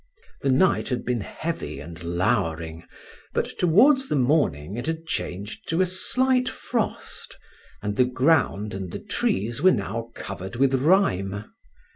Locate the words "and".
1.79-2.01, 7.83-7.93, 8.73-8.91